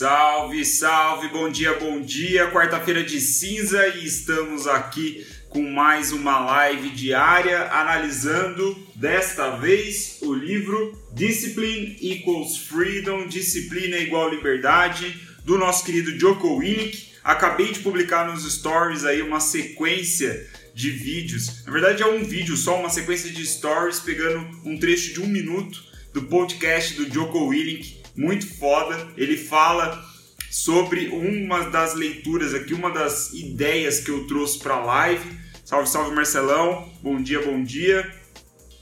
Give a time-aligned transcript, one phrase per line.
[0.00, 2.50] Salve, salve, bom dia, bom dia.
[2.50, 10.32] Quarta-feira de cinza e estamos aqui com mais uma live diária analisando desta vez o
[10.32, 17.10] livro Discipline Equals Freedom, Disciplina é igual liberdade, do nosso querido Joko Willink.
[17.22, 21.62] Acabei de publicar nos stories aí uma sequência de vídeos.
[21.66, 25.26] Na verdade é um vídeo só, uma sequência de stories pegando um trecho de um
[25.26, 25.78] minuto
[26.14, 29.08] do podcast do Joko Willink muito foda.
[29.16, 30.04] Ele fala
[30.50, 35.38] sobre uma das leituras aqui, uma das ideias que eu trouxe para a live.
[35.64, 38.12] Salve, salve Marcelão, bom dia, bom dia.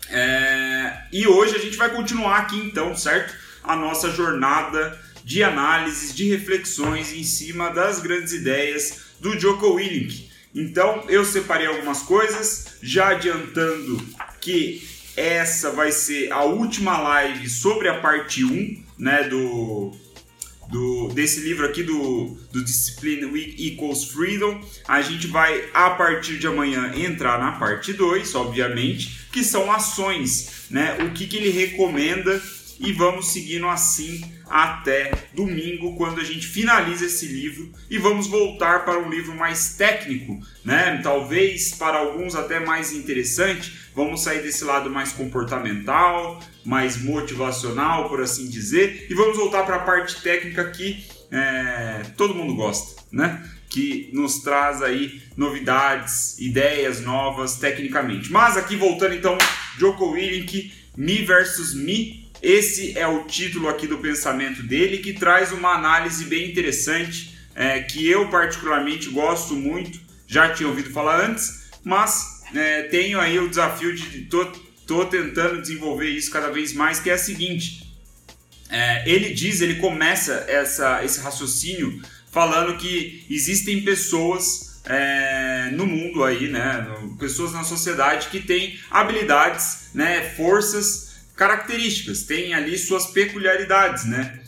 [0.09, 1.03] É...
[1.13, 3.35] E hoje a gente vai continuar aqui então, certo?
[3.63, 10.31] A nossa jornada de análises, de reflexões em cima das grandes ideias do Joko Willink.
[10.55, 14.03] Então eu separei algumas coisas, já adiantando
[14.41, 19.93] que essa vai ser a última live sobre a parte 1 né, do,
[20.69, 24.61] do, desse livro aqui do, do Discipline Equals Freedom.
[24.87, 30.67] A gente vai, a partir de amanhã, entrar na parte 2, obviamente, que são ações,
[30.71, 30.99] né?
[31.05, 32.41] O que, que ele recomenda
[32.81, 38.85] e vamos seguindo assim até domingo, quando a gente finaliza esse livro e vamos voltar
[38.85, 41.01] para um livro mais técnico, né?
[41.03, 43.89] Talvez para alguns até mais interessante.
[43.95, 49.77] Vamos sair desse lado mais comportamental, mais motivacional, por assim dizer, e vamos voltar para
[49.77, 53.45] a parte técnica que é, todo mundo gosta, né?
[53.69, 58.33] Que nos traz aí novidades, ideias novas tecnicamente.
[58.33, 59.37] Mas aqui voltando então,
[59.77, 65.53] Joko Willink, Me versus Me, esse é o título aqui do pensamento dele, que traz
[65.53, 71.69] uma análise bem interessante, é, que eu particularmente gosto muito, já tinha ouvido falar antes,
[71.83, 74.45] mas é, tenho aí o desafio de tô,
[74.87, 77.89] tô tentando desenvolver isso cada vez mais, que é a seguinte.
[78.71, 82.01] É, ele diz, ele começa essa, esse raciocínio
[82.31, 86.87] falando que existem pessoas é, no mundo aí, né,
[87.19, 91.08] pessoas na sociedade que têm habilidades, né, forças
[91.39, 94.41] características, têm ali suas peculiaridades, né?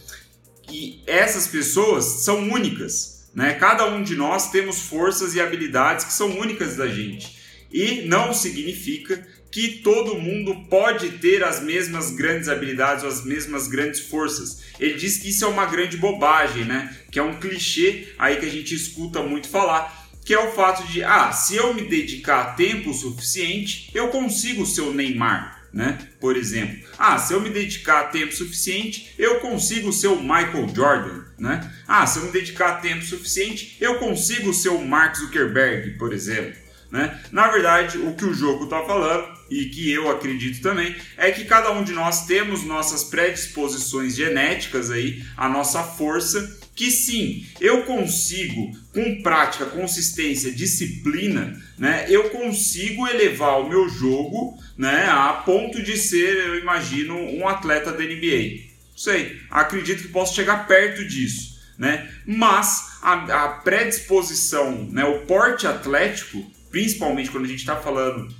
[0.68, 3.54] E essas pessoas são únicas, né?
[3.54, 7.38] Cada um de nós temos forças e habilidades que são únicas da gente.
[7.72, 13.68] E não significa que todo mundo pode ter as mesmas grandes habilidades ou as mesmas
[13.68, 14.62] grandes forças.
[14.80, 16.96] Ele diz que isso é uma grande bobagem, né?
[17.12, 20.84] Que é um clichê aí que a gente escuta muito falar, que é o fato
[20.88, 25.98] de, ah, se eu me dedicar tempo suficiente, eu consigo ser o Neymar né?
[26.20, 31.24] Por exemplo, ah, se eu me dedicar tempo suficiente, eu consigo ser o Michael Jordan,
[31.38, 31.72] né?
[31.86, 36.58] Ah, se eu me dedicar tempo suficiente, eu consigo ser o Mark Zuckerberg, por exemplo,
[36.90, 37.20] né?
[37.30, 41.44] Na verdade, o que o jogo está falando e que eu acredito também é que
[41.44, 47.82] cada um de nós temos nossas predisposições genéticas aí, a nossa força que sim, eu
[47.82, 55.82] consigo, com prática, consistência, disciplina, né, eu consigo elevar o meu jogo né, a ponto
[55.82, 58.70] de ser, eu imagino, um atleta da NBA.
[58.96, 61.60] Sei, acredito que posso chegar perto disso.
[61.76, 62.10] Né?
[62.24, 68.34] Mas a, a predisposição, né, o porte atlético, principalmente quando a gente está falando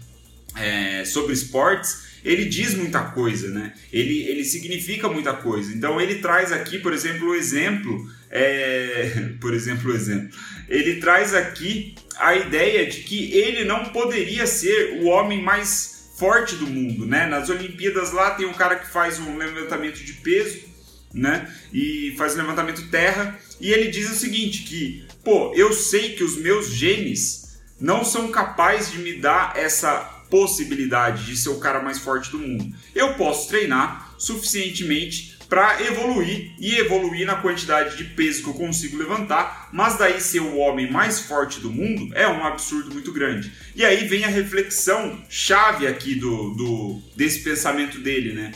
[0.57, 3.73] é, sobre esportes, ele diz muita coisa, né?
[3.93, 5.73] Ele, ele significa muita coisa.
[5.73, 9.31] Então ele traz aqui, por exemplo, o exemplo, é...
[9.41, 10.31] por exemplo, o exemplo.
[10.69, 16.55] Ele traz aqui a ideia de que ele não poderia ser o homem mais forte
[16.57, 17.27] do mundo, né?
[17.27, 20.61] Nas Olimpíadas lá tem um cara que faz um levantamento de peso,
[21.15, 21.51] né?
[21.73, 26.23] E faz um levantamento terra e ele diz o seguinte que, pô, eu sei que
[26.23, 31.83] os meus genes não são capazes de me dar essa possibilidade de ser o cara
[31.83, 32.73] mais forte do mundo.
[32.95, 38.97] Eu posso treinar suficientemente para evoluir e evoluir na quantidade de peso que eu consigo
[38.97, 43.53] levantar, mas daí ser o homem mais forte do mundo é um absurdo muito grande.
[43.75, 48.53] E aí vem a reflexão chave aqui do, do desse pensamento dele, né?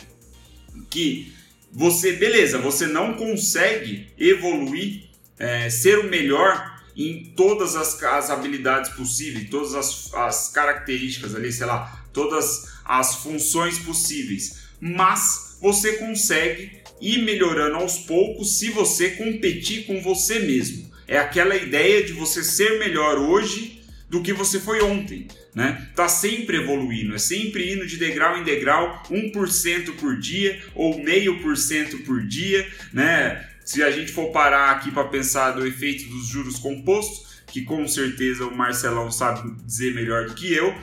[0.89, 1.33] Que
[1.69, 5.03] você, beleza, você não consegue evoluir,
[5.37, 11.51] é, ser o melhor em todas as, as habilidades possíveis, todas as, as características ali,
[11.51, 14.65] sei lá, todas as funções possíveis.
[14.79, 20.89] Mas você consegue ir melhorando aos poucos se você competir com você mesmo.
[21.07, 25.89] É aquela ideia de você ser melhor hoje do que você foi ontem, né?
[25.95, 31.41] Tá sempre evoluindo, é sempre indo de degrau em degrau, 1% por dia ou meio
[31.41, 33.49] por cento por dia, né?
[33.65, 37.85] Se a gente for parar aqui para pensar do efeito dos juros compostos, que com
[37.87, 40.73] certeza o Marcelão sabe dizer melhor do que eu,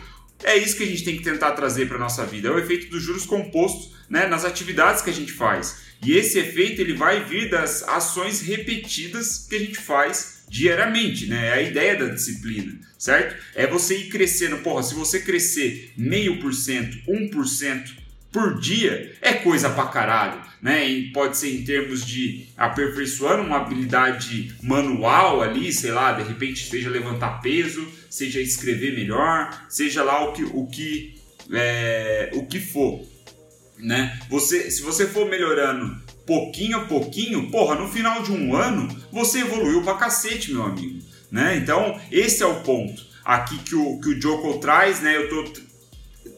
[0.45, 2.91] É isso que a gente tem que tentar trazer para nossa vida, é o efeito
[2.91, 5.83] dos juros compostos né, nas atividades que a gente faz.
[6.05, 11.49] E esse efeito ele vai vir das ações repetidas que a gente faz diariamente, né?
[11.49, 13.41] É a ideia da disciplina, certo?
[13.55, 14.59] É você ir crescendo.
[14.59, 17.95] Porra, se você crescer meio por cento, um por cento
[18.33, 20.89] por dia, é coisa pra caralho, né?
[20.89, 26.69] E pode ser em termos de aperfeiçoando uma habilidade manual ali, sei lá, de repente
[26.69, 31.15] seja levantar peso, seja escrever melhor, seja lá o que, o que,
[31.53, 33.13] é, o que for
[33.83, 34.19] né?
[34.31, 39.41] Você, se você for melhorando pouquinho a pouquinho, porra, no final de um ano você
[39.41, 41.01] evoluiu pra cacete, meu amigo,
[41.31, 41.57] né?
[41.57, 45.17] Então, esse é o ponto aqui que o, que o Joko traz, né?
[45.17, 45.61] Eu tô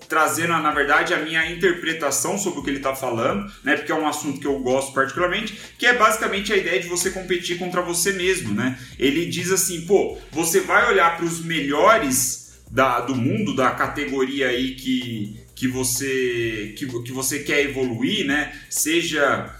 [0.08, 3.76] trazendo, na verdade, a minha interpretação sobre o que ele está falando, né?
[3.76, 7.10] Porque é um assunto que eu gosto particularmente, que é basicamente a ideia de você
[7.10, 8.78] competir contra você mesmo, né?
[8.98, 14.48] Ele diz assim, pô, você vai olhar para os melhores da, do mundo, da categoria
[14.48, 18.52] aí que, que você que, que você quer evoluir, né?
[18.68, 19.54] Seja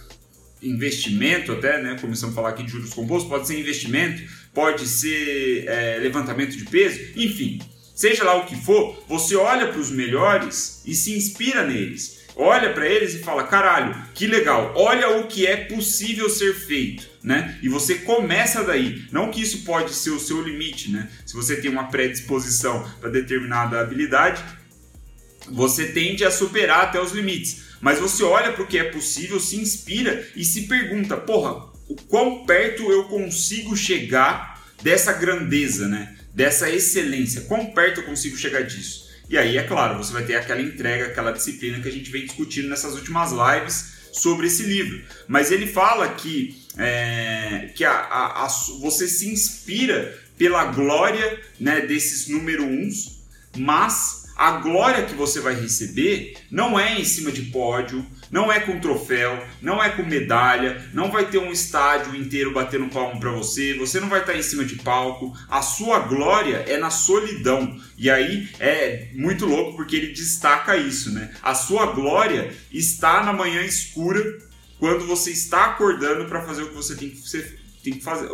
[0.63, 1.97] investimento até, né?
[2.01, 4.23] Começamos a falar aqui de juros compostos, pode ser investimento,
[4.53, 7.61] pode ser é, levantamento de peso, enfim,
[7.95, 12.25] seja lá o que for, você olha para os melhores e se inspira neles.
[12.37, 17.09] Olha para eles e fala: caralho, que legal, olha o que é possível ser feito,
[17.23, 17.59] né?
[17.63, 19.05] E você começa daí.
[19.13, 21.09] Não que isso pode ser o seu limite, né?
[21.25, 24.43] Se você tem uma predisposição para determinada habilidade,
[25.49, 27.63] você tende a superar até os limites.
[27.81, 31.95] Mas você olha para o que é possível, se inspira e se pergunta: porra, o
[32.09, 36.17] quão perto eu consigo chegar dessa grandeza, né?
[36.35, 37.43] Dessa excelência?
[37.43, 39.09] Quão perto eu consigo chegar disso?
[39.31, 42.27] E aí, é claro, você vai ter aquela entrega, aquela disciplina que a gente vem
[42.27, 45.03] discutindo nessas últimas lives sobre esse livro.
[45.29, 48.49] Mas ele fala que, é, que a, a, a,
[48.81, 53.23] você se inspira pela glória né, desses número uns,
[53.57, 58.59] mas a glória que você vai receber não é em cima de pódio, não é
[58.59, 63.31] com troféu, não é com medalha, não vai ter um estádio inteiro batendo palmo para
[63.31, 65.33] você, você não vai estar em cima de palco.
[65.49, 67.81] A sua glória é na solidão.
[67.97, 71.33] E aí é muito louco porque ele destaca isso, né?
[71.43, 74.21] A sua glória está na manhã escura,
[74.81, 77.23] quando você está acordando para fazer o que você tem que,
[77.85, 78.29] tem que fazer,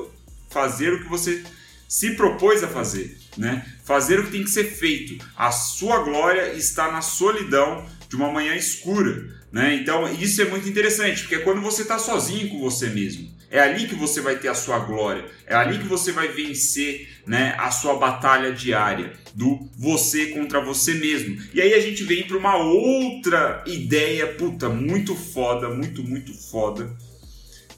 [0.49, 1.45] fazer o que você
[1.91, 3.67] se propôs a fazer, né?
[3.83, 5.27] Fazer o que tem que ser feito.
[5.37, 9.75] A sua glória está na solidão de uma manhã escura, né?
[9.75, 13.29] Então isso é muito interessante, porque é quando você está sozinho com você mesmo.
[13.51, 17.09] É ali que você vai ter a sua glória, é ali que você vai vencer
[17.27, 21.37] né, a sua batalha diária do você contra você mesmo.
[21.53, 26.97] E aí a gente vem para uma outra ideia, puta, muito foda, muito, muito foda.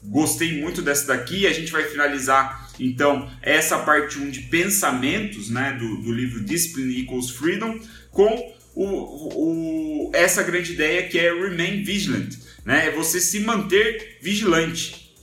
[0.03, 1.47] Gostei muito dessa daqui.
[1.47, 7.01] A gente vai finalizar então, essa parte 1 de pensamentos né, do, do livro Discipline
[7.01, 7.79] Equals Freedom,
[8.11, 12.35] com o, o, essa grande ideia que é Remain Vigilant,
[12.65, 15.13] né, é você se manter vigilante.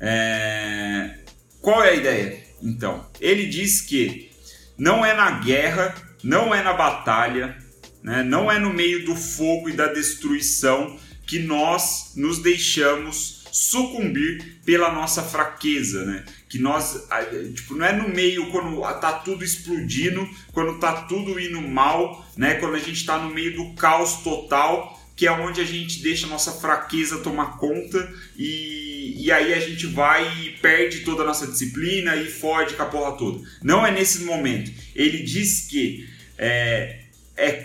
[0.00, 1.18] É...
[1.60, 2.44] Qual é a ideia?
[2.62, 4.30] Então, ele diz que
[4.76, 7.56] não é na guerra, não é na batalha,
[8.02, 14.60] né, não é no meio do fogo e da destruição que nós nos deixamos sucumbir
[14.66, 16.26] pela nossa fraqueza, né?
[16.46, 17.08] Que nós,
[17.54, 22.56] tipo, não é no meio quando tá tudo explodindo, quando tá tudo indo mal, né?
[22.56, 26.26] Quando a gente tá no meio do caos total, que é onde a gente deixa
[26.26, 31.26] a nossa fraqueza tomar conta e, e aí a gente vai e perde toda a
[31.26, 33.42] nossa disciplina e fode com a porra toda.
[33.62, 34.70] Não é nesse momento.
[34.94, 37.00] Ele diz que é,
[37.34, 37.64] é,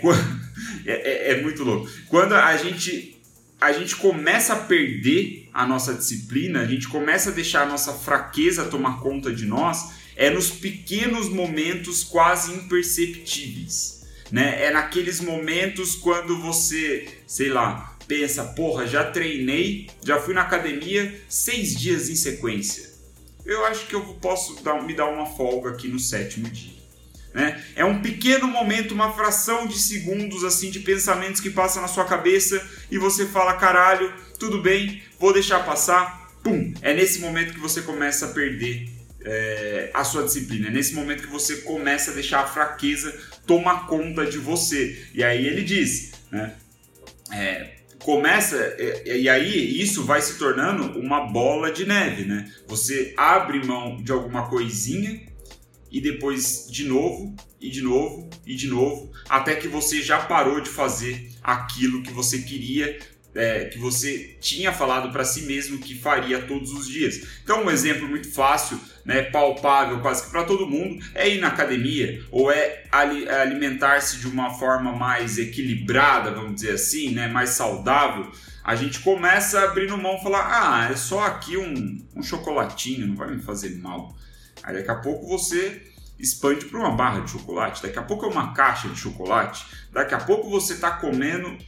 [0.86, 1.86] é, é, é muito louco.
[2.08, 3.14] Quando a gente
[3.60, 7.92] a gente começa a perder a nossa disciplina, a gente começa a deixar a nossa
[7.92, 14.02] fraqueza tomar conta de nós, é nos pequenos momentos quase imperceptíveis.
[14.30, 14.64] Né?
[14.64, 21.22] É naqueles momentos quando você, sei lá, pensa, porra, já treinei, já fui na academia
[21.28, 22.90] seis dias em sequência.
[23.44, 26.81] Eu acho que eu posso dar, me dar uma folga aqui no sétimo dia.
[27.34, 27.62] Né?
[27.74, 32.04] É um pequeno momento, uma fração de segundos assim de pensamentos que passam na sua
[32.04, 36.30] cabeça e você fala: caralho, tudo bem, vou deixar passar.
[36.42, 36.74] Pum!
[36.82, 38.88] É nesse momento que você começa a perder
[39.24, 40.68] é, a sua disciplina.
[40.68, 45.06] É nesse momento que você começa a deixar a fraqueza tomar conta de você.
[45.14, 46.54] E aí ele diz, né?
[47.32, 52.52] É, começa e aí isso vai se tornando uma bola de neve, né?
[52.66, 55.31] Você abre mão de alguma coisinha
[55.92, 60.60] e depois de novo, e de novo, e de novo, até que você já parou
[60.60, 62.98] de fazer aquilo que você queria
[63.34, 67.40] é, que você tinha falado para si mesmo que faria todos os dias.
[67.42, 71.48] Então, um exemplo muito fácil, né, palpável quase que para todo mundo, é ir na
[71.48, 78.30] academia ou é alimentar-se de uma forma mais equilibrada, vamos dizer assim, né, mais saudável.
[78.62, 83.34] A gente começa abrindo mão falar: ah, é só aqui um, um chocolatinho, não vai
[83.34, 84.16] me fazer mal.
[84.62, 85.82] Aí daqui a pouco você
[86.18, 90.14] expande para uma barra de chocolate, daqui a pouco é uma caixa de chocolate, daqui
[90.14, 91.58] a pouco você está comendo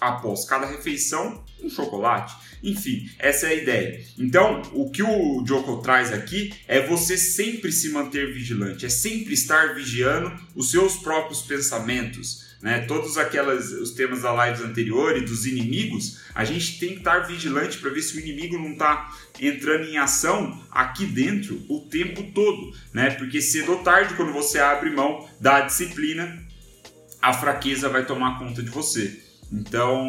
[0.00, 2.34] após cada refeição um chocolate.
[2.62, 4.04] Enfim, essa é a ideia.
[4.18, 9.34] Então, o que o Joko traz aqui é você sempre se manter vigilante, é sempre
[9.34, 12.50] estar vigiando os seus próprios pensamentos.
[12.60, 12.80] Né?
[12.80, 17.78] Todos aquelas, os temas da live anteriores, dos inimigos, a gente tem que estar vigilante
[17.78, 22.76] para ver se o inimigo não está entrando em ação aqui dentro o tempo todo.
[22.92, 23.10] Né?
[23.12, 26.38] Porque cedo ou tarde, quando você abre mão da disciplina,
[27.22, 29.29] a fraqueza vai tomar conta de você.
[29.52, 30.04] Então,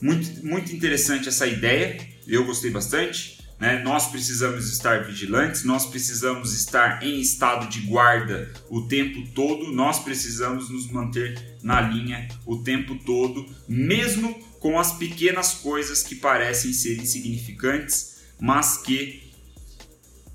[0.00, 3.34] muito, muito interessante essa ideia, eu gostei bastante.
[3.58, 3.82] Né?
[3.82, 10.00] Nós precisamos estar vigilantes, nós precisamos estar em estado de guarda o tempo todo, nós
[10.00, 16.72] precisamos nos manter na linha o tempo todo, mesmo com as pequenas coisas que parecem
[16.72, 19.32] ser insignificantes, mas que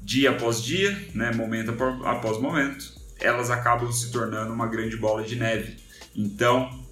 [0.01, 1.71] dia após dia, né, momento
[2.05, 5.77] após momento, elas acabam se tornando uma grande bola de neve.
[6.15, 6.87] Então,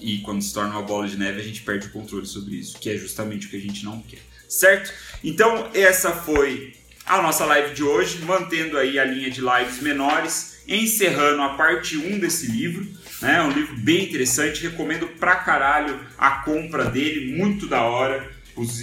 [0.00, 2.78] e quando se torna uma bola de neve, a gente perde o controle sobre isso,
[2.78, 4.20] que é justamente o que a gente não quer.
[4.48, 4.92] Certo?
[5.22, 6.74] Então, essa foi
[7.06, 11.96] a nossa live de hoje, mantendo aí a linha de lives menores, encerrando a parte
[11.96, 12.86] 1 desse livro.
[13.20, 13.36] Né?
[13.36, 18.32] É um livro bem interessante, recomendo pra caralho a compra dele, muito da hora.
[18.56, 18.80] Os,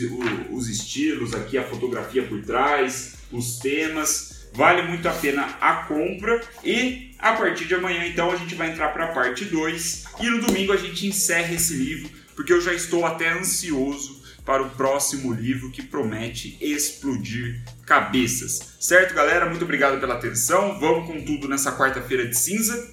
[0.50, 4.31] os estilos aqui, a fotografia por trás, os temas.
[4.53, 8.72] Vale muito a pena a compra e a partir de amanhã, então, a gente vai
[8.72, 12.60] entrar para a parte 2 e no domingo a gente encerra esse livro, porque eu
[12.60, 18.75] já estou até ansioso para o próximo livro que promete explodir cabeças.
[18.79, 19.46] Certo, galera?
[19.46, 20.79] Muito obrigado pela atenção.
[20.79, 22.91] Vamos com tudo nessa quarta-feira de cinza.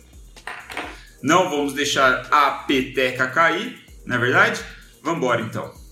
[1.23, 4.61] Não vamos deixar a peteca cair, não é verdade?
[5.03, 5.88] Vamos embora então.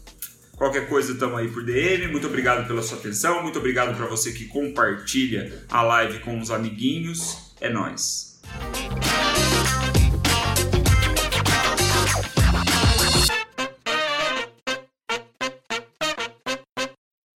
[0.57, 2.09] Qualquer coisa, estamos aí por DM.
[2.09, 3.43] Muito obrigado pela sua atenção.
[3.43, 7.55] Muito obrigado para você que compartilha a live com os amiguinhos.
[7.61, 8.41] É nós.